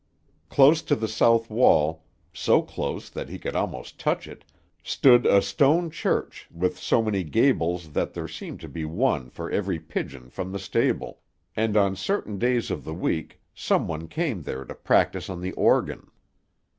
[0.49, 2.01] Close to the south wall,
[2.33, 4.43] so close that he could almost touch it,
[4.81, 9.51] stood a stone church, with so many gables that there seemed to be one for
[9.51, 11.19] every pigeon from the stable,
[11.55, 16.09] and on certain days of the week someone came there to practise on the organ.